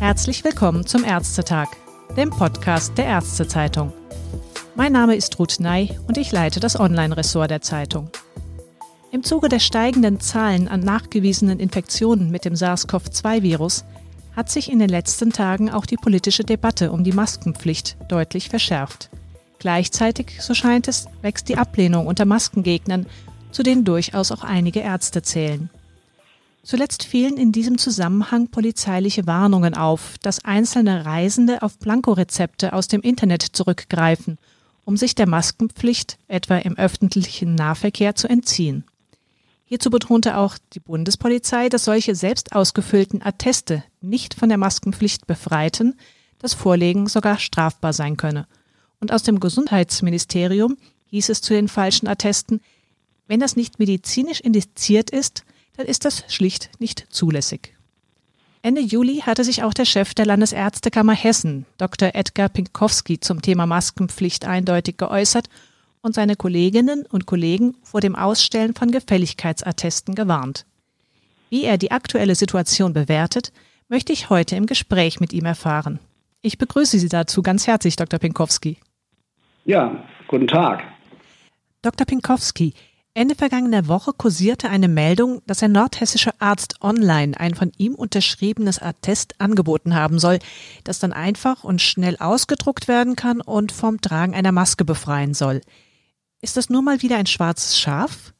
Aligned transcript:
Herzlich 0.00 0.44
willkommen 0.44 0.86
zum 0.86 1.04
Ärztetag, 1.04 1.68
dem 2.16 2.30
Podcast 2.30 2.96
der 2.96 3.04
Ärztezeitung. 3.04 3.92
Mein 4.74 4.92
Name 4.92 5.14
ist 5.14 5.38
Ruth 5.38 5.60
Ney 5.60 5.96
und 6.08 6.16
ich 6.16 6.32
leite 6.32 6.58
das 6.58 6.80
Online-Ressort 6.80 7.50
der 7.50 7.60
Zeitung. 7.60 8.10
Im 9.12 9.22
Zuge 9.22 9.48
der 9.48 9.58
steigenden 9.58 10.20
Zahlen 10.20 10.68
an 10.68 10.80
nachgewiesenen 10.80 11.60
Infektionen 11.60 12.30
mit 12.30 12.44
dem 12.44 12.54
SARS-CoV-2-Virus 12.54 13.84
hat 14.36 14.50
sich 14.50 14.70
in 14.70 14.78
den 14.78 14.88
letzten 14.88 15.32
Tagen 15.32 15.70
auch 15.70 15.86
die 15.86 15.96
politische 15.96 16.44
Debatte 16.44 16.92
um 16.92 17.04
die 17.04 17.12
Maskenpflicht 17.12 17.96
deutlich 18.08 18.48
verschärft. 18.48 19.10
Gleichzeitig, 19.58 20.40
so 20.40 20.54
scheint 20.54 20.88
es, 20.88 21.06
wächst 21.22 21.48
die 21.48 21.56
Ablehnung 21.56 22.06
unter 22.06 22.24
Maskengegnern, 22.24 23.06
zu 23.50 23.62
denen 23.62 23.84
durchaus 23.84 24.32
auch 24.32 24.42
einige 24.42 24.80
Ärzte 24.80 25.22
zählen. 25.22 25.70
Zuletzt 26.62 27.04
fielen 27.04 27.36
in 27.36 27.52
diesem 27.52 27.78
Zusammenhang 27.78 28.48
polizeiliche 28.48 29.26
Warnungen 29.26 29.74
auf, 29.74 30.16
dass 30.22 30.44
einzelne 30.44 31.06
Reisende 31.06 31.62
auf 31.62 31.78
Blankorezepte 31.78 32.72
aus 32.72 32.86
dem 32.86 33.00
Internet 33.00 33.42
zurückgreifen, 33.42 34.38
um 34.84 34.96
sich 34.96 35.14
der 35.14 35.28
Maskenpflicht 35.28 36.18
etwa 36.28 36.56
im 36.58 36.76
öffentlichen 36.76 37.54
Nahverkehr 37.54 38.14
zu 38.14 38.28
entziehen. 38.28 38.84
Hierzu 39.70 39.88
betonte 39.88 40.36
auch 40.36 40.58
die 40.72 40.80
Bundespolizei, 40.80 41.68
dass 41.68 41.84
solche 41.84 42.16
selbst 42.16 42.56
ausgefüllten 42.56 43.22
Atteste 43.22 43.84
nicht 44.00 44.34
von 44.34 44.48
der 44.48 44.58
Maskenpflicht 44.58 45.28
befreiten, 45.28 45.96
das 46.40 46.54
Vorlegen 46.54 47.06
sogar 47.06 47.38
strafbar 47.38 47.92
sein 47.92 48.16
könne. 48.16 48.48
Und 48.98 49.12
aus 49.12 49.22
dem 49.22 49.38
Gesundheitsministerium 49.38 50.76
hieß 51.06 51.28
es 51.28 51.40
zu 51.40 51.54
den 51.54 51.68
falschen 51.68 52.08
Attesten, 52.08 52.60
wenn 53.28 53.38
das 53.38 53.54
nicht 53.54 53.78
medizinisch 53.78 54.40
indiziert 54.40 55.10
ist, 55.10 55.44
dann 55.76 55.86
ist 55.86 56.04
das 56.04 56.24
schlicht 56.26 56.70
nicht 56.80 57.06
zulässig. 57.08 57.76
Ende 58.62 58.80
Juli 58.80 59.18
hatte 59.18 59.44
sich 59.44 59.62
auch 59.62 59.72
der 59.72 59.84
Chef 59.84 60.14
der 60.14 60.26
Landesärztekammer 60.26 61.14
Hessen, 61.14 61.64
Dr. 61.78 62.10
Edgar 62.14 62.48
Pinkowski, 62.48 63.20
zum 63.20 63.40
Thema 63.40 63.66
Maskenpflicht 63.66 64.46
eindeutig 64.46 64.96
geäußert 64.96 65.48
und 66.02 66.14
seine 66.14 66.36
Kolleginnen 66.36 67.04
und 67.06 67.26
Kollegen 67.26 67.76
vor 67.82 68.00
dem 68.00 68.16
Ausstellen 68.16 68.74
von 68.74 68.90
Gefälligkeitsattesten 68.90 70.14
gewarnt. 70.14 70.66
Wie 71.50 71.64
er 71.64 71.78
die 71.78 71.90
aktuelle 71.90 72.34
Situation 72.34 72.92
bewertet, 72.92 73.52
möchte 73.88 74.12
ich 74.12 74.30
heute 74.30 74.56
im 74.56 74.66
Gespräch 74.66 75.20
mit 75.20 75.32
ihm 75.32 75.44
erfahren. 75.44 75.98
Ich 76.42 76.58
begrüße 76.58 76.98
Sie 76.98 77.08
dazu 77.08 77.42
ganz 77.42 77.66
herzlich, 77.66 77.96
Dr. 77.96 78.18
Pinkowski. 78.18 78.78
Ja, 79.64 80.04
guten 80.28 80.46
Tag. 80.46 80.84
Dr. 81.82 82.06
Pinkowski, 82.06 82.74
Ende 83.12 83.34
vergangener 83.34 83.88
Woche 83.88 84.12
kursierte 84.12 84.70
eine 84.70 84.86
Meldung, 84.86 85.42
dass 85.46 85.64
ein 85.64 85.72
nordhessischer 85.72 86.32
Arzt 86.38 86.80
online 86.80 87.38
ein 87.38 87.56
von 87.56 87.72
ihm 87.76 87.96
unterschriebenes 87.96 88.80
Attest 88.80 89.40
angeboten 89.40 89.96
haben 89.96 90.20
soll, 90.20 90.38
das 90.84 91.00
dann 91.00 91.12
einfach 91.12 91.64
und 91.64 91.82
schnell 91.82 92.16
ausgedruckt 92.18 92.86
werden 92.86 93.16
kann 93.16 93.40
und 93.40 93.72
vom 93.72 94.00
Tragen 94.00 94.34
einer 94.34 94.52
Maske 94.52 94.84
befreien 94.84 95.34
soll. 95.34 95.60
Ist 96.42 96.56
das 96.56 96.70
nur 96.70 96.80
mal 96.80 97.02
wieder 97.02 97.18
ein 97.18 97.26
schwarzes 97.26 97.78
Schaf? 97.78 98.32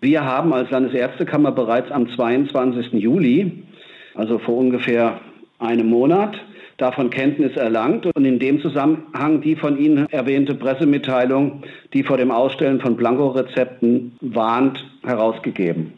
Wir 0.00 0.24
haben 0.24 0.54
als 0.54 0.70
Landesärztekammer 0.70 1.52
bereits 1.52 1.90
am 1.90 2.08
22. 2.08 2.94
Juli, 2.94 3.62
also 4.14 4.38
vor 4.38 4.56
ungefähr 4.56 5.20
einem 5.58 5.88
Monat, 5.88 6.34
davon 6.78 7.10
Kenntnis 7.10 7.54
erlangt 7.56 8.06
und 8.06 8.24
in 8.24 8.38
dem 8.38 8.62
Zusammenhang 8.62 9.42
die 9.42 9.54
von 9.54 9.78
Ihnen 9.78 10.08
erwähnte 10.10 10.54
Pressemitteilung, 10.54 11.62
die 11.92 12.02
vor 12.02 12.16
dem 12.16 12.30
Ausstellen 12.30 12.80
von 12.80 12.96
Blankorezepten 12.96 14.16
warnt, 14.22 14.82
herausgegeben. 15.02 15.92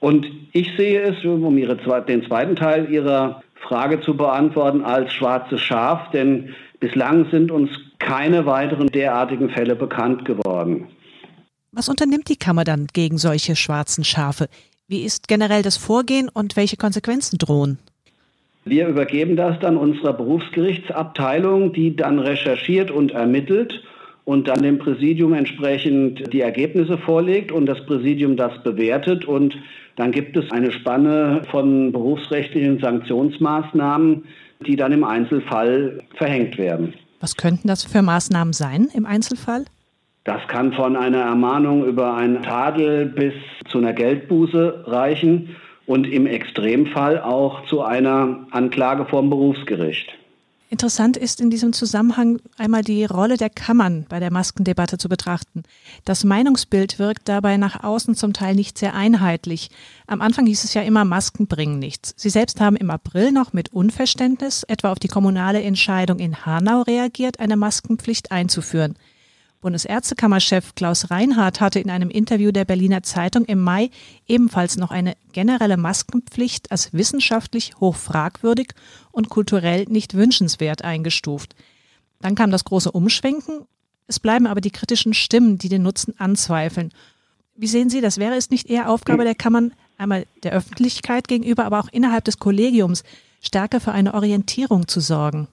Und 0.00 0.26
ich 0.52 0.76
sehe 0.76 1.00
es, 1.00 1.24
um 1.24 1.56
Ihre, 1.56 1.76
den 2.02 2.22
zweiten 2.24 2.56
Teil 2.56 2.90
Ihrer 2.90 3.42
Frage 3.54 4.00
zu 4.02 4.14
beantworten, 4.14 4.82
als 4.82 5.10
schwarzes 5.14 5.60
Schaf, 5.62 6.10
denn 6.10 6.54
bislang 6.80 7.30
sind 7.30 7.50
uns 7.50 7.70
keine 8.04 8.46
weiteren 8.46 8.88
derartigen 8.88 9.50
Fälle 9.50 9.76
bekannt 9.76 10.24
geworden. 10.24 10.88
Was 11.72 11.88
unternimmt 11.88 12.28
die 12.28 12.36
Kammer 12.36 12.64
dann 12.64 12.86
gegen 12.92 13.16
solche 13.16 13.56
schwarzen 13.56 14.04
Schafe? 14.04 14.48
Wie 14.88 15.04
ist 15.04 15.28
generell 15.28 15.62
das 15.62 15.76
Vorgehen 15.76 16.28
und 16.28 16.56
welche 16.56 16.76
Konsequenzen 16.76 17.38
drohen? 17.38 17.78
Wir 18.64 18.86
übergeben 18.86 19.36
das 19.36 19.58
dann 19.60 19.76
unserer 19.76 20.12
Berufsgerichtsabteilung, 20.12 21.72
die 21.72 21.96
dann 21.96 22.18
recherchiert 22.18 22.90
und 22.90 23.12
ermittelt 23.12 23.82
und 24.24 24.46
dann 24.46 24.62
dem 24.62 24.78
Präsidium 24.78 25.32
entsprechend 25.32 26.32
die 26.32 26.42
Ergebnisse 26.42 26.98
vorlegt 26.98 27.50
und 27.50 27.66
das 27.66 27.84
Präsidium 27.86 28.36
das 28.36 28.62
bewertet 28.62 29.24
und 29.24 29.56
dann 29.96 30.12
gibt 30.12 30.36
es 30.36 30.50
eine 30.52 30.72
Spanne 30.72 31.42
von 31.50 31.92
berufsrechtlichen 31.92 32.78
Sanktionsmaßnahmen, 32.78 34.24
die 34.66 34.76
dann 34.76 34.92
im 34.92 35.04
Einzelfall 35.04 36.00
verhängt 36.14 36.56
werden. 36.56 36.94
Was 37.22 37.36
könnten 37.36 37.68
das 37.68 37.84
für 37.84 38.02
Maßnahmen 38.02 38.52
sein 38.52 38.88
im 38.92 39.06
Einzelfall? 39.06 39.64
Das 40.24 40.40
kann 40.48 40.72
von 40.72 40.96
einer 40.96 41.20
Ermahnung 41.20 41.84
über 41.86 42.14
einen 42.14 42.42
Tadel 42.42 43.06
bis 43.06 43.32
zu 43.68 43.78
einer 43.78 43.92
Geldbuße 43.92 44.84
reichen 44.88 45.54
und 45.86 46.08
im 46.08 46.26
Extremfall 46.26 47.20
auch 47.20 47.64
zu 47.66 47.82
einer 47.82 48.46
Anklage 48.50 49.04
vorm 49.06 49.30
Berufsgericht. 49.30 50.12
Interessant 50.72 51.18
ist 51.18 51.42
in 51.42 51.50
diesem 51.50 51.74
Zusammenhang 51.74 52.40
einmal 52.56 52.80
die 52.80 53.04
Rolle 53.04 53.36
der 53.36 53.50
Kammern 53.50 54.06
bei 54.08 54.20
der 54.20 54.32
Maskendebatte 54.32 54.96
zu 54.96 55.10
betrachten. 55.10 55.64
Das 56.06 56.24
Meinungsbild 56.24 56.98
wirkt 56.98 57.28
dabei 57.28 57.58
nach 57.58 57.84
außen 57.84 58.14
zum 58.14 58.32
Teil 58.32 58.54
nicht 58.54 58.78
sehr 58.78 58.94
einheitlich. 58.94 59.70
Am 60.06 60.22
Anfang 60.22 60.46
hieß 60.46 60.64
es 60.64 60.72
ja 60.72 60.80
immer, 60.80 61.04
Masken 61.04 61.46
bringen 61.46 61.78
nichts. 61.78 62.14
Sie 62.16 62.30
selbst 62.30 62.58
haben 62.58 62.76
im 62.76 62.88
April 62.88 63.32
noch 63.32 63.52
mit 63.52 63.70
Unverständnis 63.74 64.62
etwa 64.62 64.92
auf 64.92 64.98
die 64.98 65.08
kommunale 65.08 65.60
Entscheidung 65.60 66.18
in 66.18 66.46
Hanau 66.46 66.80
reagiert, 66.80 67.38
eine 67.38 67.58
Maskenpflicht 67.58 68.32
einzuführen. 68.32 68.96
Bundesärztekammerchef 69.62 70.74
Klaus 70.74 71.10
Reinhardt 71.10 71.60
hatte 71.60 71.78
in 71.78 71.88
einem 71.88 72.10
Interview 72.10 72.50
der 72.52 72.64
Berliner 72.64 73.02
Zeitung 73.02 73.44
im 73.46 73.60
Mai 73.60 73.90
ebenfalls 74.26 74.76
noch 74.76 74.90
eine 74.90 75.14
generelle 75.32 75.76
Maskenpflicht 75.76 76.70
als 76.70 76.92
wissenschaftlich 76.92 77.76
hoch 77.80 77.96
fragwürdig 77.96 78.74
und 79.12 79.30
kulturell 79.30 79.86
nicht 79.88 80.14
wünschenswert 80.14 80.82
eingestuft. 80.82 81.54
Dann 82.20 82.34
kam 82.34 82.50
das 82.50 82.64
große 82.64 82.90
Umschwenken. 82.90 83.66
Es 84.08 84.20
bleiben 84.20 84.46
aber 84.46 84.60
die 84.60 84.70
kritischen 84.70 85.14
Stimmen, 85.14 85.58
die 85.58 85.68
den 85.68 85.82
Nutzen 85.82 86.18
anzweifeln. 86.18 86.92
Wie 87.54 87.68
sehen 87.68 87.88
Sie 87.88 88.00
das? 88.00 88.18
Wäre 88.18 88.34
es 88.34 88.50
nicht 88.50 88.68
eher 88.68 88.90
Aufgabe 88.90 89.24
der 89.24 89.34
Kammern, 89.34 89.72
einmal 89.96 90.26
der 90.42 90.52
Öffentlichkeit 90.52 91.28
gegenüber, 91.28 91.64
aber 91.64 91.78
auch 91.78 91.88
innerhalb 91.92 92.24
des 92.24 92.38
Kollegiums, 92.38 93.04
stärker 93.40 93.80
für 93.80 93.92
eine 93.92 94.14
Orientierung 94.14 94.88
zu 94.88 95.00
sorgen? 95.00 95.46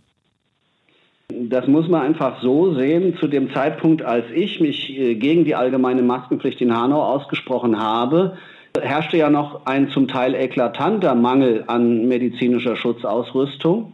Das 1.31 1.67
muss 1.67 1.87
man 1.87 2.01
einfach 2.01 2.41
so 2.41 2.73
sehen. 2.73 3.15
Zu 3.19 3.27
dem 3.27 3.53
Zeitpunkt, 3.53 4.01
als 4.01 4.25
ich 4.33 4.59
mich 4.59 4.89
äh, 4.97 5.13
gegen 5.15 5.45
die 5.45 5.55
allgemeine 5.55 6.01
Maskenpflicht 6.01 6.59
in 6.59 6.75
Hanau 6.75 7.03
ausgesprochen 7.03 7.79
habe, 7.79 8.37
herrschte 8.79 9.17
ja 9.17 9.29
noch 9.29 9.65
ein 9.65 9.89
zum 9.89 10.07
Teil 10.07 10.33
eklatanter 10.33 11.13
Mangel 11.13 11.63
an 11.67 12.07
medizinischer 12.07 12.75
Schutzausrüstung. 12.75 13.93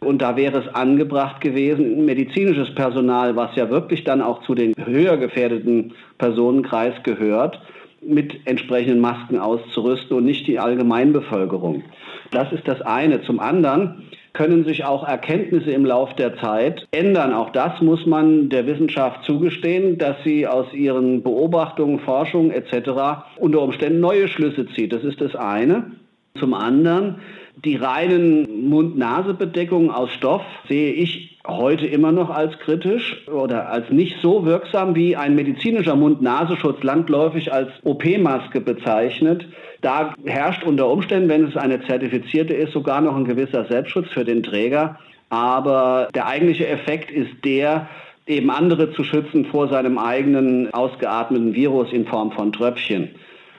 Und 0.00 0.20
da 0.20 0.36
wäre 0.36 0.58
es 0.58 0.74
angebracht 0.74 1.40
gewesen, 1.40 2.04
medizinisches 2.04 2.74
Personal, 2.74 3.36
was 3.36 3.54
ja 3.56 3.70
wirklich 3.70 4.04
dann 4.04 4.20
auch 4.20 4.42
zu 4.42 4.54
den 4.54 4.74
höher 4.76 5.16
gefährdeten 5.16 5.92
Personenkreis 6.18 6.94
gehört, 7.04 7.60
mit 8.02 8.46
entsprechenden 8.46 9.00
Masken 9.00 9.38
auszurüsten 9.38 10.16
und 10.16 10.24
nicht 10.24 10.46
die 10.46 10.58
Allgemeinbevölkerung. 10.58 11.84
Das 12.32 12.52
ist 12.52 12.66
das 12.66 12.82
eine. 12.82 13.22
Zum 13.22 13.40
anderen 13.40 14.02
können 14.34 14.64
sich 14.64 14.84
auch 14.84 15.06
Erkenntnisse 15.06 15.70
im 15.70 15.86
Lauf 15.86 16.14
der 16.14 16.36
Zeit 16.36 16.86
ändern. 16.90 17.32
Auch 17.32 17.50
das 17.50 17.80
muss 17.80 18.04
man 18.04 18.50
der 18.50 18.66
Wissenschaft 18.66 19.24
zugestehen, 19.24 19.96
dass 19.96 20.16
sie 20.24 20.46
aus 20.46 20.66
ihren 20.74 21.22
Beobachtungen, 21.22 22.00
Forschungen 22.00 22.50
etc. 22.50 23.24
unter 23.38 23.62
Umständen 23.62 24.00
neue 24.00 24.28
Schlüsse 24.28 24.66
zieht. 24.74 24.92
Das 24.92 25.04
ist 25.04 25.20
das 25.20 25.34
eine. 25.34 25.92
Zum 26.38 26.52
anderen 26.52 27.20
die 27.64 27.76
reinen 27.76 28.68
Mund-Nase-Bedeckungen 28.68 29.90
aus 29.90 30.12
Stoff 30.12 30.42
sehe 30.68 30.92
ich 30.92 31.33
heute 31.46 31.86
immer 31.86 32.10
noch 32.10 32.30
als 32.30 32.58
kritisch 32.58 33.28
oder 33.28 33.68
als 33.68 33.90
nicht 33.90 34.16
so 34.22 34.46
wirksam 34.46 34.94
wie 34.94 35.14
ein 35.14 35.34
medizinischer 35.34 35.94
Mund-Nasenschutz 35.94 36.82
landläufig 36.82 37.52
als 37.52 37.68
OP-Maske 37.82 38.60
bezeichnet. 38.60 39.46
Da 39.82 40.14
herrscht 40.24 40.64
unter 40.64 40.88
Umständen, 40.88 41.28
wenn 41.28 41.44
es 41.44 41.56
eine 41.56 41.82
zertifizierte 41.82 42.54
ist, 42.54 42.72
sogar 42.72 43.00
noch 43.00 43.16
ein 43.16 43.26
gewisser 43.26 43.66
Selbstschutz 43.66 44.08
für 44.08 44.24
den 44.24 44.42
Träger. 44.42 44.98
Aber 45.28 46.08
der 46.14 46.26
eigentliche 46.26 46.66
Effekt 46.66 47.10
ist 47.10 47.44
der, 47.44 47.88
eben 48.26 48.50
andere 48.50 48.92
zu 48.92 49.04
schützen 49.04 49.44
vor 49.46 49.68
seinem 49.68 49.98
eigenen 49.98 50.72
ausgeatmeten 50.72 51.54
Virus 51.54 51.92
in 51.92 52.06
Form 52.06 52.32
von 52.32 52.52
Tröpfchen. 52.52 53.10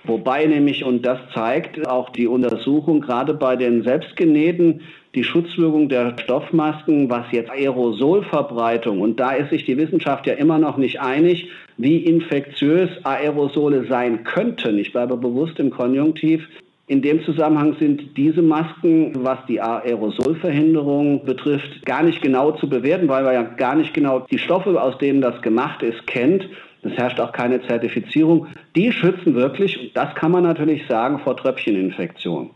Wobei 0.08 0.46
nämlich, 0.46 0.84
und 0.84 1.06
das 1.06 1.20
zeigt 1.34 1.88
auch 1.88 2.10
die 2.10 2.28
Untersuchung, 2.28 3.02
gerade 3.02 3.34
bei 3.34 3.56
den 3.56 3.84
Selbstgenähten, 3.84 4.82
die 5.16 5.24
Schutzwirkung 5.24 5.90
der 5.90 6.16
Stoffmasken, 6.20 7.10
was 7.10 7.26
jetzt 7.32 7.50
Aerosolverbreitung, 7.50 9.02
und 9.02 9.20
da 9.20 9.32
ist 9.32 9.50
sich 9.50 9.66
die 9.66 9.78
Wissenschaft 9.78 10.28
ja 10.28 10.34
immer 10.34 10.60
noch 10.60 10.78
nicht 10.78 11.00
einig, 11.00 11.50
wie 11.78 11.98
infektiös 11.98 12.90
Aerosole 13.04 13.86
sein 13.88 14.24
könnten. 14.24 14.78
Ich 14.78 14.92
bleibe 14.92 15.18
bewusst 15.18 15.60
im 15.60 15.72
Konjunktiv. 15.72 16.48
In 16.88 17.02
dem 17.02 17.24
Zusammenhang 17.24 17.76
sind 17.80 18.16
diese 18.16 18.44
Masken, 18.44 19.14
was 19.24 19.40
die 19.48 19.60
Aerosolverhinderung 19.60 21.26
betrifft, 21.26 21.84
gar 21.86 22.04
nicht 22.04 22.22
genau 22.22 22.52
zu 22.52 22.70
bewerten, 22.70 23.08
weil 23.08 23.24
man 23.24 23.34
ja 23.34 23.42
gar 23.42 23.76
nicht 23.76 23.94
genau 23.94 24.20
die 24.30 24.38
Stoffe, 24.38 24.80
aus 24.80 24.98
denen 25.00 25.20
das 25.20 25.42
gemacht 25.42 25.82
ist, 25.82 26.06
kennt. 26.06 26.48
Es 26.86 26.94
herrscht 26.98 27.20
auch 27.20 27.32
keine 27.32 27.62
Zertifizierung. 27.68 28.48
Die 28.76 28.92
schützen 28.92 29.34
wirklich, 29.34 29.92
das 29.94 30.14
kann 30.14 30.32
man 30.32 30.44
natürlich 30.44 30.86
sagen, 30.88 31.20
vor 31.20 31.36
Tröpfcheninfektion. 31.36 32.52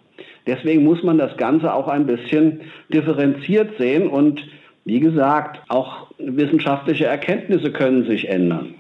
Deswegen 0.46 0.84
muss 0.84 1.04
man 1.04 1.18
das 1.18 1.36
Ganze 1.38 1.74
auch 1.74 1.88
ein 1.88 2.06
bisschen 2.06 2.62
differenziert 2.94 3.78
sehen 3.78 4.08
und 4.08 4.46
wie 4.86 5.00
gesagt, 5.00 5.60
auch 5.68 6.08
wissenschaftliche 6.18 7.06
Erkenntnisse 7.06 7.72
können 7.72 8.06
sich 8.06 8.30
ändern. 8.30 8.76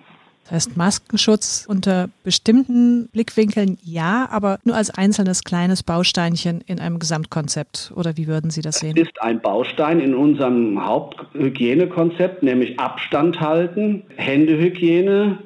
Das 0.50 0.68
heißt, 0.68 0.78
Maskenschutz 0.78 1.66
unter 1.69 2.10
bestimmten 2.24 3.07
Blickwinkeln 3.13 3.78
ja, 3.84 4.28
aber 4.31 4.57
nur 4.63 4.75
als 4.75 4.90
einzelnes 4.90 5.44
kleines 5.44 5.84
Bausteinchen 5.84 6.62
in 6.66 6.80
einem 6.80 6.98
Gesamtkonzept. 6.98 7.94
Oder 7.96 8.18
wie 8.18 8.28
würden 8.28 8.50
Sie 8.50 8.62
das 8.62 8.80
sehen? 8.80 8.96
Es 8.98 9.04
ist 9.04 9.22
ein 9.22 9.42
Baustein 9.42 10.00
in 10.00 10.16
unserem 10.16 10.84
Haupthygienekonzept, 10.84 12.42
nämlich 12.42 12.80
Abstand 12.80 13.40
halten, 13.40 14.04
Händehygiene, 14.16 15.38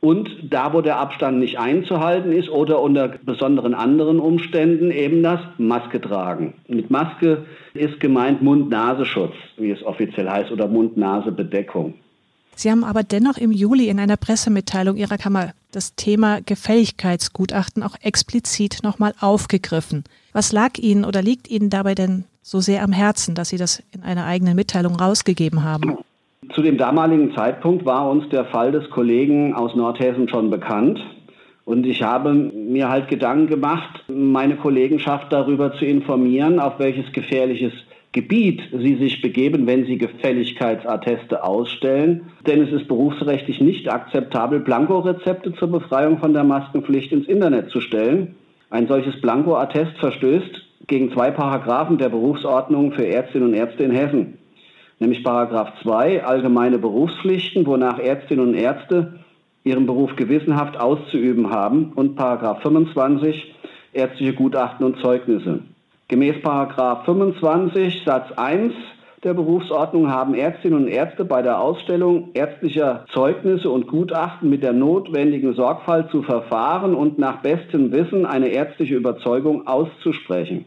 und 0.00 0.30
da, 0.42 0.72
wo 0.72 0.80
der 0.80 0.98
Abstand 0.98 1.38
nicht 1.38 1.58
einzuhalten 1.58 2.32
ist 2.32 2.48
oder 2.48 2.80
unter 2.80 3.08
besonderen 3.08 3.74
anderen 3.74 4.18
Umständen 4.18 4.90
eben 4.90 5.22
das 5.22 5.40
Maske 5.58 6.00
tragen. 6.00 6.54
Mit 6.68 6.90
Maske 6.90 7.44
ist 7.74 8.00
gemeint 8.00 8.40
Mund-Nasenschutz, 8.40 9.34
wie 9.58 9.70
es 9.70 9.82
offiziell 9.82 10.28
heißt, 10.28 10.50
oder 10.50 10.68
Mund-Nase-Bedeckung. 10.68 11.94
Sie 12.60 12.70
haben 12.70 12.84
aber 12.84 13.02
dennoch 13.02 13.38
im 13.38 13.52
Juli 13.52 13.88
in 13.88 13.98
einer 13.98 14.18
Pressemitteilung 14.18 14.98
Ihrer 14.98 15.16
Kammer 15.16 15.54
das 15.72 15.94
Thema 15.94 16.40
Gefälligkeitsgutachten 16.44 17.82
auch 17.82 17.96
explizit 18.02 18.80
nochmal 18.82 19.14
aufgegriffen. 19.18 20.04
Was 20.34 20.52
lag 20.52 20.76
Ihnen 20.76 21.06
oder 21.06 21.22
liegt 21.22 21.48
Ihnen 21.48 21.70
dabei 21.70 21.94
denn 21.94 22.24
so 22.42 22.60
sehr 22.60 22.82
am 22.82 22.92
Herzen, 22.92 23.34
dass 23.34 23.48
Sie 23.48 23.56
das 23.56 23.82
in 23.94 24.02
einer 24.02 24.26
eigenen 24.26 24.56
Mitteilung 24.56 24.96
rausgegeben 24.96 25.64
haben? 25.64 25.96
Zu 26.54 26.60
dem 26.60 26.76
damaligen 26.76 27.34
Zeitpunkt 27.34 27.86
war 27.86 28.10
uns 28.10 28.28
der 28.28 28.44
Fall 28.44 28.72
des 28.72 28.90
Kollegen 28.90 29.54
aus 29.54 29.74
Nordhessen 29.74 30.28
schon 30.28 30.50
bekannt. 30.50 31.00
Und 31.64 31.86
ich 31.86 32.02
habe 32.02 32.34
mir 32.34 32.90
halt 32.90 33.08
Gedanken 33.08 33.46
gemacht, 33.46 34.04
meine 34.06 34.56
Kollegenschaft 34.56 35.32
darüber 35.32 35.72
zu 35.78 35.86
informieren, 35.86 36.60
auf 36.60 36.78
welches 36.78 37.10
gefährliches 37.14 37.72
Gebiet 38.12 38.60
sie 38.72 38.96
sich 38.96 39.22
begeben, 39.22 39.68
wenn 39.68 39.86
sie 39.86 39.96
Gefälligkeitsatteste 39.96 41.44
ausstellen. 41.44 42.22
Denn 42.46 42.62
es 42.62 42.72
ist 42.72 42.88
berufsrechtlich 42.88 43.60
nicht 43.60 43.88
akzeptabel, 43.88 44.60
Blankorezepte 44.60 45.54
zur 45.54 45.68
Befreiung 45.68 46.18
von 46.18 46.32
der 46.32 46.42
Maskenpflicht 46.42 47.12
ins 47.12 47.28
Internet 47.28 47.70
zu 47.70 47.80
stellen. 47.80 48.34
Ein 48.68 48.88
solches 48.88 49.20
Blankoattest 49.20 49.96
verstößt 49.98 50.66
gegen 50.88 51.12
zwei 51.12 51.30
Paragraphen 51.30 51.98
der 51.98 52.08
Berufsordnung 52.08 52.92
für 52.92 53.06
Ärztinnen 53.06 53.48
und 53.48 53.54
Ärzte 53.54 53.84
in 53.84 53.92
Hessen. 53.92 54.38
Nämlich 54.98 55.22
Paragraph 55.22 55.72
2 55.82 56.24
allgemeine 56.24 56.78
Berufspflichten, 56.78 57.64
wonach 57.64 57.98
Ärztinnen 58.00 58.48
und 58.48 58.54
Ärzte 58.54 59.20
ihren 59.62 59.86
Beruf 59.86 60.16
gewissenhaft 60.16 60.78
auszuüben 60.78 61.50
haben 61.50 61.92
und 61.94 62.16
Paragraph 62.16 62.60
25 62.62 63.54
ärztliche 63.92 64.34
Gutachten 64.34 64.84
und 64.84 65.00
Zeugnisse. 65.00 65.60
Gemäß 66.10 66.42
Paragraph 66.42 67.04
25 67.04 68.02
Satz 68.04 68.32
1 68.36 68.74
der 69.22 69.32
Berufsordnung 69.32 70.10
haben 70.10 70.34
Ärztinnen 70.34 70.82
und 70.82 70.88
Ärzte 70.88 71.24
bei 71.24 71.40
der 71.40 71.60
Ausstellung 71.60 72.30
ärztlicher 72.34 73.04
Zeugnisse 73.12 73.70
und 73.70 73.86
Gutachten 73.86 74.50
mit 74.50 74.64
der 74.64 74.72
notwendigen 74.72 75.54
Sorgfalt 75.54 76.10
zu 76.10 76.22
verfahren 76.22 76.96
und 76.96 77.20
nach 77.20 77.42
bestem 77.42 77.92
Wissen 77.92 78.26
eine 78.26 78.48
ärztliche 78.48 78.96
Überzeugung 78.96 79.68
auszusprechen. 79.68 80.64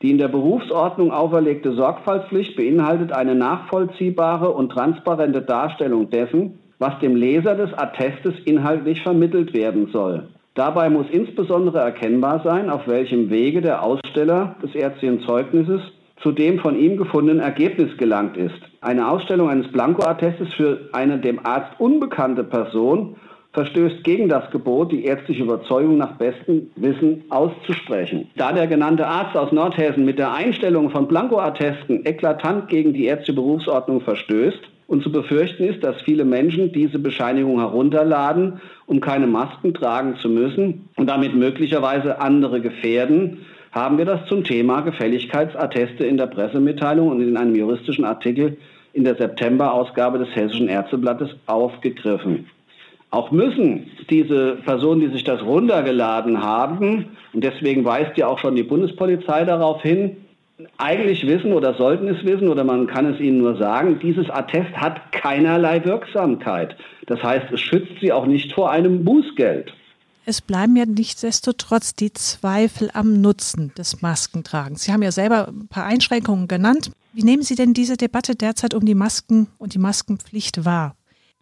Die 0.00 0.12
in 0.12 0.16
der 0.16 0.28
Berufsordnung 0.28 1.12
auferlegte 1.12 1.74
Sorgfaltspflicht 1.74 2.56
beinhaltet 2.56 3.12
eine 3.12 3.34
nachvollziehbare 3.34 4.50
und 4.50 4.70
transparente 4.72 5.42
Darstellung 5.42 6.08
dessen, 6.08 6.58
was 6.78 6.98
dem 7.00 7.16
Leser 7.16 7.54
des 7.54 7.74
Attestes 7.74 8.32
inhaltlich 8.46 9.02
vermittelt 9.02 9.52
werden 9.52 9.90
soll. 9.92 10.28
Dabei 10.56 10.88
muss 10.88 11.06
insbesondere 11.10 11.80
erkennbar 11.80 12.40
sein, 12.42 12.70
auf 12.70 12.88
welchem 12.88 13.28
Wege 13.28 13.60
der 13.60 13.82
Aussteller 13.82 14.56
des 14.62 14.74
ärztlichen 14.74 15.20
Zeugnisses 15.20 15.82
zu 16.22 16.32
dem 16.32 16.58
von 16.60 16.78
ihm 16.78 16.96
gefundenen 16.96 17.40
Ergebnis 17.40 17.94
gelangt 17.98 18.38
ist. 18.38 18.58
Eine 18.80 19.06
Ausstellung 19.06 19.50
eines 19.50 19.70
Blankoattestes 19.70 20.54
für 20.54 20.88
eine 20.92 21.18
dem 21.18 21.44
Arzt 21.44 21.78
unbekannte 21.78 22.42
Person 22.42 23.16
verstößt 23.52 24.02
gegen 24.02 24.30
das 24.30 24.50
Gebot, 24.50 24.92
die 24.92 25.04
ärztliche 25.04 25.42
Überzeugung 25.42 25.98
nach 25.98 26.12
bestem 26.12 26.70
Wissen 26.76 27.24
auszusprechen. 27.28 28.30
Da 28.36 28.52
der 28.52 28.66
genannte 28.66 29.06
Arzt 29.06 29.36
aus 29.36 29.52
Nordhessen 29.52 30.06
mit 30.06 30.18
der 30.18 30.32
Einstellung 30.32 30.88
von 30.88 31.06
Blankoattesten 31.06 32.06
eklatant 32.06 32.68
gegen 32.68 32.94
die 32.94 33.04
ärztliche 33.04 33.34
Berufsordnung 33.34 34.00
verstößt, 34.00 34.60
und 34.86 35.02
zu 35.02 35.10
befürchten 35.10 35.64
ist, 35.64 35.82
dass 35.82 36.00
viele 36.02 36.24
Menschen 36.24 36.72
diese 36.72 36.98
Bescheinigung 36.98 37.58
herunterladen, 37.58 38.60
um 38.86 39.00
keine 39.00 39.26
Masken 39.26 39.74
tragen 39.74 40.16
zu 40.16 40.28
müssen 40.28 40.88
und 40.96 41.08
damit 41.08 41.34
möglicherweise 41.34 42.20
andere 42.20 42.60
gefährden, 42.60 43.38
haben 43.72 43.98
wir 43.98 44.04
das 44.04 44.26
zum 44.26 44.44
Thema 44.44 44.80
Gefälligkeitsatteste 44.80 46.04
in 46.04 46.16
der 46.16 46.28
Pressemitteilung 46.28 47.08
und 47.08 47.20
in 47.20 47.36
einem 47.36 47.54
juristischen 47.54 48.04
Artikel 48.04 48.56
in 48.92 49.04
der 49.04 49.16
September-Ausgabe 49.16 50.18
des 50.18 50.34
Hessischen 50.34 50.68
Ärzteblattes 50.68 51.30
aufgegriffen. 51.46 52.46
Auch 53.10 53.30
müssen 53.30 53.90
diese 54.08 54.56
Personen, 54.64 55.00
die 55.00 55.08
sich 55.08 55.24
das 55.24 55.42
runtergeladen 55.42 56.42
haben, 56.42 57.06
und 57.32 57.44
deswegen 57.44 57.84
weist 57.84 58.16
ja 58.16 58.26
auch 58.26 58.38
schon 58.38 58.56
die 58.56 58.62
Bundespolizei 58.62 59.44
darauf 59.44 59.82
hin, 59.82 60.16
eigentlich 60.78 61.26
wissen 61.26 61.52
oder 61.52 61.74
sollten 61.74 62.08
es 62.08 62.24
wissen 62.24 62.48
oder 62.48 62.64
man 62.64 62.86
kann 62.86 63.06
es 63.06 63.20
ihnen 63.20 63.38
nur 63.38 63.56
sagen, 63.56 63.98
dieses 64.00 64.30
Attest 64.30 64.74
hat 64.76 65.12
keinerlei 65.12 65.84
Wirksamkeit. 65.84 66.76
Das 67.06 67.22
heißt, 67.22 67.52
es 67.52 67.60
schützt 67.60 68.00
sie 68.00 68.12
auch 68.12 68.26
nicht 68.26 68.52
vor 68.52 68.70
einem 68.70 69.04
Bußgeld. 69.04 69.72
Es 70.24 70.40
bleiben 70.40 70.74
ja 70.74 70.86
nichtsdestotrotz 70.86 71.94
die 71.94 72.12
Zweifel 72.12 72.90
am 72.92 73.20
Nutzen 73.20 73.72
des 73.78 74.02
Maskentragens. 74.02 74.82
Sie 74.82 74.92
haben 74.92 75.02
ja 75.02 75.12
selber 75.12 75.48
ein 75.48 75.68
paar 75.68 75.84
Einschränkungen 75.84 76.48
genannt. 76.48 76.90
Wie 77.12 77.22
nehmen 77.22 77.42
Sie 77.42 77.54
denn 77.54 77.74
diese 77.74 77.96
Debatte 77.96 78.34
derzeit 78.34 78.74
um 78.74 78.84
die 78.84 78.96
Masken 78.96 79.46
und 79.58 79.74
die 79.74 79.78
Maskenpflicht 79.78 80.64
wahr? 80.64 80.96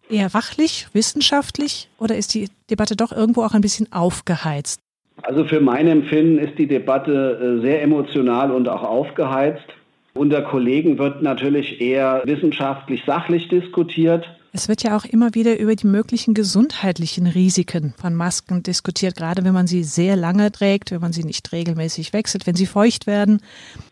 Eher 0.07 0.33
wachlich, 0.35 0.87
wissenschaftlich 0.93 1.89
oder 1.97 2.15
ist 2.15 2.35
die 2.35 2.49
Debatte 2.69 2.95
doch 2.95 3.11
irgendwo 3.11 3.43
auch 3.43 3.53
ein 3.53 3.61
bisschen 3.61 3.91
aufgeheizt? 3.91 4.79
Also 5.21 5.45
für 5.45 5.59
mein 5.59 5.87
Empfinden 5.87 6.37
ist 6.37 6.57
die 6.57 6.67
Debatte 6.67 7.57
äh, 7.59 7.61
sehr 7.61 7.81
emotional 7.81 8.51
und 8.51 8.67
auch 8.67 8.83
aufgeheizt. 8.83 9.65
Unter 10.13 10.41
Kollegen 10.41 10.97
wird 10.97 11.21
natürlich 11.21 11.81
eher 11.81 12.21
wissenschaftlich 12.25 13.03
sachlich 13.05 13.49
diskutiert. 13.49 14.25
Es 14.53 14.69
wird 14.69 14.83
ja 14.83 14.95
auch 14.95 15.03
immer 15.03 15.35
wieder 15.35 15.59
über 15.59 15.75
die 15.75 15.87
möglichen 15.87 16.33
gesundheitlichen 16.33 17.27
Risiken 17.27 17.93
von 17.97 18.15
Masken 18.15 18.63
diskutiert, 18.63 19.17
gerade 19.17 19.43
wenn 19.43 19.53
man 19.53 19.67
sie 19.67 19.83
sehr 19.83 20.15
lange 20.15 20.49
trägt, 20.53 20.91
wenn 20.91 21.01
man 21.01 21.11
sie 21.11 21.25
nicht 21.25 21.51
regelmäßig 21.51 22.13
wechselt, 22.13 22.47
wenn 22.47 22.55
sie 22.55 22.65
feucht 22.65 23.05
werden. 23.05 23.41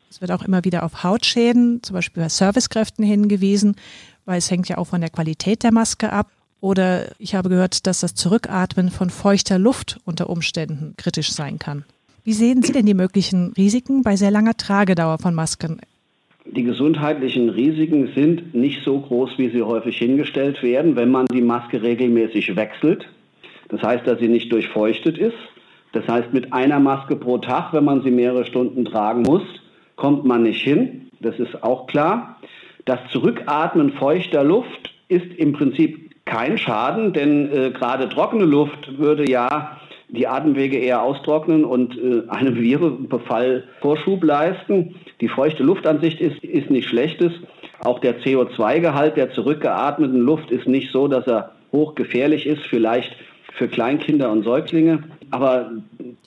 Es 0.09 0.21
wird 0.21 0.31
auch 0.31 0.43
immer 0.43 0.63
wieder 0.63 0.83
auf 0.83 1.03
Hautschäden, 1.03 1.83
zum 1.83 1.95
Beispiel 1.95 2.23
bei 2.23 2.29
Servicekräften 2.29 3.03
hingewiesen, 3.03 3.75
weil 4.23 4.37
es 4.37 4.49
hängt 4.49 4.69
ja 4.69 4.77
auch 4.77 4.87
von 4.87 5.01
der 5.01 5.09
Qualität 5.09 5.63
der 5.63 5.73
Maske 5.73 6.13
ab. 6.13 6.27
Oder 6.63 7.11
ich 7.19 7.35
habe 7.35 7.49
gehört, 7.49 7.87
dass 7.87 7.99
das 7.99 8.15
Zurückatmen 8.15 8.89
von 8.89 9.09
feuchter 9.09 9.59
Luft 9.59 9.99
unter 10.05 10.29
Umständen 10.29 10.93
kritisch 10.95 11.33
sein 11.33 11.59
kann. 11.59 11.83
Wie 12.23 12.31
sehen 12.31 12.61
Sie 12.61 12.71
denn 12.71 12.85
die 12.85 12.93
möglichen 12.93 13.51
Risiken 13.57 14.01
bei 14.01 14.15
sehr 14.15 14.31
langer 14.31 14.55
Tragedauer 14.55 15.17
von 15.17 15.35
Masken? 15.35 15.81
Die 16.45 16.63
gesundheitlichen 16.63 17.49
Risiken 17.49 18.13
sind 18.15 18.55
nicht 18.55 18.81
so 18.85 18.97
groß, 18.97 19.31
wie 19.35 19.49
sie 19.49 19.61
häufig 19.61 19.97
hingestellt 19.97 20.63
werden, 20.63 20.95
wenn 20.95 21.11
man 21.11 21.25
die 21.25 21.41
Maske 21.41 21.81
regelmäßig 21.81 22.55
wechselt. 22.55 23.09
Das 23.67 23.83
heißt, 23.83 24.07
dass 24.07 24.19
sie 24.19 24.29
nicht 24.29 24.49
durchfeuchtet 24.49 25.17
ist. 25.17 25.35
Das 25.91 26.07
heißt, 26.07 26.31
mit 26.31 26.53
einer 26.53 26.79
Maske 26.79 27.17
pro 27.17 27.39
Tag, 27.39 27.73
wenn 27.73 27.83
man 27.83 28.03
sie 28.03 28.11
mehrere 28.11 28.45
Stunden 28.45 28.85
tragen 28.85 29.23
muss, 29.23 29.43
kommt 29.97 30.23
man 30.23 30.43
nicht 30.43 30.63
hin. 30.63 31.09
Das 31.19 31.37
ist 31.39 31.61
auch 31.61 31.87
klar. 31.87 32.37
Das 32.85 32.99
Zurückatmen 33.11 33.91
feuchter 33.91 34.45
Luft 34.45 34.93
ist 35.09 35.31
im 35.37 35.53
Prinzip 35.53 36.02
kein 36.25 36.57
Schaden, 36.57 37.13
denn 37.13 37.51
äh, 37.51 37.71
gerade 37.71 38.09
trockene 38.09 38.45
Luft 38.45 38.97
würde 38.97 39.29
ja 39.29 39.79
die 40.09 40.27
Atemwege 40.27 40.77
eher 40.77 41.01
austrocknen 41.01 41.65
und 41.65 41.97
äh, 41.97 42.29
einem 42.29 42.55
Virenbefall 42.55 43.63
Vorschub 43.81 44.23
leisten. 44.23 44.95
Die 45.21 45.27
feuchte 45.27 45.63
Luft 45.63 45.87
an 45.87 46.01
sich 46.01 46.21
ist, 46.21 46.43
ist 46.43 46.69
nicht 46.69 46.87
schlechtes. 46.87 47.33
Auch 47.79 47.99
der 47.99 48.19
CO2-Gehalt 48.21 49.17
der 49.17 49.31
zurückgeatmeten 49.31 50.21
Luft 50.21 50.51
ist 50.51 50.67
nicht 50.67 50.91
so, 50.91 51.07
dass 51.07 51.27
er 51.27 51.51
hochgefährlich 51.71 52.45
ist, 52.45 52.61
vielleicht 52.67 53.15
für 53.53 53.67
Kleinkinder 53.67 54.31
und 54.31 54.43
Säuglinge. 54.43 55.03
Aber 55.31 55.71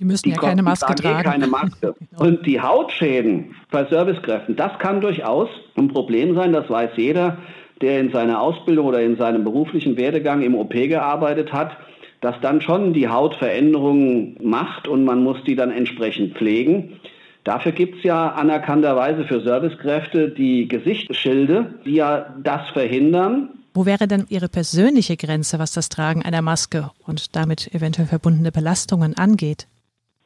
Die 0.00 0.04
müssen 0.04 0.30
ja 0.30 0.36
keine 0.36 0.62
Maske 0.62 0.94
tragen. 0.96 1.22
keine 1.28 1.46
Maske. 1.46 1.94
Und 2.18 2.44
die 2.44 2.60
Hautschäden 2.60 3.54
bei 3.70 3.84
Servicekräften, 3.84 4.56
das 4.56 4.76
kann 4.80 5.00
durchaus 5.00 5.48
ein 5.76 5.88
Problem 5.88 6.34
sein, 6.34 6.52
das 6.52 6.68
weiß 6.68 6.90
jeder, 6.96 7.38
der 7.82 8.00
in 8.00 8.10
seiner 8.10 8.40
Ausbildung 8.40 8.86
oder 8.86 9.00
in 9.00 9.16
seinem 9.16 9.44
beruflichen 9.44 9.96
Werdegang 9.96 10.42
im 10.42 10.54
OP 10.54 10.72
gearbeitet 10.72 11.52
hat, 11.52 11.76
dass 12.20 12.40
dann 12.40 12.60
schon 12.60 12.92
die 12.92 13.08
Haut 13.08 13.34
Veränderungen 13.34 14.36
macht 14.42 14.88
und 14.88 15.04
man 15.04 15.22
muss 15.22 15.38
die 15.44 15.54
dann 15.54 15.70
entsprechend 15.70 16.36
pflegen. 16.36 17.00
Dafür 17.44 17.72
gibt 17.72 17.98
es 17.98 18.02
ja 18.02 18.30
anerkannterweise 18.30 19.24
für 19.24 19.40
Servicekräfte 19.40 20.30
die 20.30 20.66
Gesichtsschilde, 20.66 21.74
die 21.84 21.94
ja 21.94 22.34
das 22.42 22.68
verhindern. 22.70 23.50
Wo 23.72 23.86
wäre 23.86 24.08
denn 24.08 24.26
Ihre 24.30 24.48
persönliche 24.48 25.16
Grenze, 25.16 25.58
was 25.58 25.72
das 25.72 25.88
Tragen 25.88 26.24
einer 26.24 26.42
Maske 26.42 26.90
und 27.06 27.36
damit 27.36 27.72
eventuell 27.74 28.08
verbundene 28.08 28.50
Belastungen 28.50 29.16
angeht? 29.16 29.68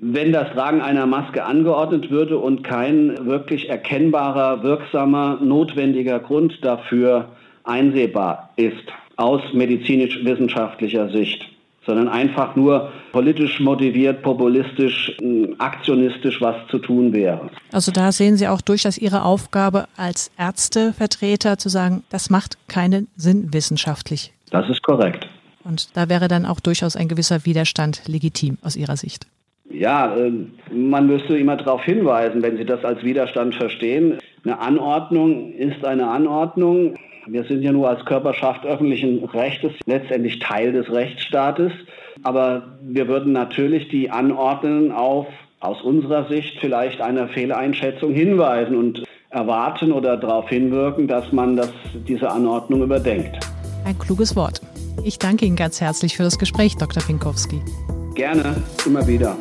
Wenn 0.03 0.33
das 0.33 0.51
Tragen 0.55 0.81
einer 0.81 1.05
Maske 1.05 1.45
angeordnet 1.45 2.11
würde 2.11 2.39
und 2.39 2.65
kein 2.65 3.27
wirklich 3.27 3.69
erkennbarer, 3.69 4.63
wirksamer, 4.63 5.39
notwendiger 5.43 6.19
Grund 6.21 6.65
dafür 6.65 7.29
einsehbar 7.65 8.49
ist, 8.57 8.87
aus 9.17 9.43
medizinisch-wissenschaftlicher 9.53 11.11
Sicht, 11.11 11.45
sondern 11.85 12.09
einfach 12.09 12.57
nur 12.57 12.91
politisch 13.13 13.61
motiviert, 13.61 14.23
populistisch, 14.23 15.15
äh, 15.21 15.49
aktionistisch 15.59 16.41
was 16.41 16.57
zu 16.71 16.79
tun 16.79 17.13
wäre. 17.13 17.51
Also 17.71 17.93
da 17.93 18.11
sehen 18.11 18.39
Sie 18.39 18.49
auch 18.49 18.63
durchaus 18.63 18.97
Ihre 18.97 19.23
Aufgabe 19.23 19.87
als 19.99 20.31
Ärztevertreter 20.39 21.59
zu 21.59 21.69
sagen, 21.69 22.05
das 22.09 22.31
macht 22.31 22.57
keinen 22.69 23.09
Sinn 23.17 23.53
wissenschaftlich. 23.53 24.33
Das 24.51 24.67
ist 24.71 24.83
korrekt. 24.83 25.29
Und 25.63 25.95
da 25.95 26.09
wäre 26.09 26.29
dann 26.29 26.47
auch 26.47 26.61
durchaus 26.61 26.97
ein 26.97 27.09
gewisser 27.09 27.45
Widerstand 27.45 28.09
legitim 28.09 28.57
aus 28.63 28.77
Ihrer 28.77 28.97
Sicht. 28.97 29.27
Ja, 29.81 30.15
äh, 30.15 30.31
man 30.71 31.07
müsste 31.07 31.39
immer 31.39 31.57
darauf 31.57 31.83
hinweisen, 31.83 32.43
wenn 32.43 32.59
Sie 32.59 32.67
das 32.67 32.85
als 32.85 33.03
Widerstand 33.03 33.55
verstehen. 33.55 34.19
Eine 34.45 34.61
Anordnung 34.61 35.55
ist 35.55 35.83
eine 35.87 36.07
Anordnung. 36.07 36.97
Wir 37.27 37.45
sind 37.45 37.63
ja 37.63 37.73
nur 37.73 37.89
als 37.89 38.05
Körperschaft 38.05 38.67
öffentlichen 38.67 39.25
Rechtes 39.25 39.73
letztendlich 39.87 40.39
Teil 40.39 40.73
des 40.73 40.93
Rechtsstaates. 40.93 41.73
Aber 42.23 42.77
wir 42.83 43.09
würden 43.09 43.33
natürlich 43.33 43.89
die 43.89 44.11
Anordnungen 44.11 44.93
auf 44.93 45.27
aus 45.61 45.81
unserer 45.81 46.29
Sicht 46.29 46.59
vielleicht 46.61 47.01
einer 47.01 47.29
Fehleinschätzung 47.29 48.13
hinweisen 48.13 48.77
und 48.77 49.05
erwarten 49.31 49.93
oder 49.93 50.19
darauf 50.19 50.51
hinwirken, 50.51 51.09
dass 51.09 51.33
man 51.33 51.57
das, 51.57 51.71
diese 52.07 52.31
Anordnung 52.31 52.83
überdenkt. 52.83 53.39
Ein 53.87 53.99
kluges 53.99 54.37
Wort. 54.37 54.61
Ich 55.05 55.19
danke 55.19 55.47
Ihnen 55.47 55.57
ganz 55.57 55.81
herzlich 55.81 56.19
für 56.19 56.23
das 56.23 56.39
Gespräch, 56.39 56.77
Dr. 56.77 57.03
Pinkowski. 57.03 57.63
Gerne, 58.15 58.57
immer 58.85 59.07
wieder. 59.07 59.37